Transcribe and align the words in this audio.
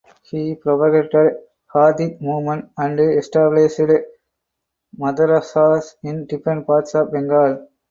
He 0.23 0.55
propagated 0.55 1.33
Hadith 1.71 2.19
movement 2.21 2.71
and 2.75 2.99
established 2.99 3.79
Madrasahs 4.97 5.93
in 6.01 6.25
different 6.25 6.65
parts 6.65 6.95
of 6.95 7.11
Bengal. 7.11 7.67